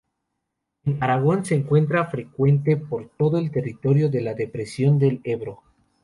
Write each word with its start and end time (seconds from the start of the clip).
En 0.83 0.97
Aragón 1.03 1.45
se 1.45 1.53
encuentra, 1.53 2.07
frecuente, 2.09 2.75
por 2.75 3.09
todo 3.19 3.37
el 3.37 3.51
territorio 3.51 4.09
de 4.09 4.21
la 4.21 4.33
Depresión 4.33 4.97
del 4.97 5.21
Ebro. 5.23 5.61